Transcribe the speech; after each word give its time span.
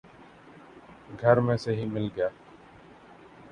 گھر 1.21 1.37
میں 1.39 1.57
سے 1.57 1.71
ہی 1.75 1.85
مل 1.85 2.07
گیا 2.15 2.27